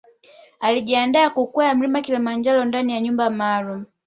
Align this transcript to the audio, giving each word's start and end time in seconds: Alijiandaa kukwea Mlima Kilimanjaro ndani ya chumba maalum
Alijiandaa 0.59 1.29
kukwea 1.29 1.75
Mlima 1.75 2.01
Kilimanjaro 2.01 2.65
ndani 2.65 2.93
ya 2.93 3.01
chumba 3.01 3.29
maalum 3.29 3.85